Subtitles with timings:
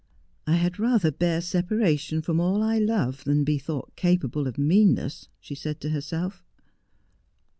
[0.47, 5.53] 'I had rather bear separation from all Hove than be thought capable of meanness,' she
[5.53, 6.43] said to herself.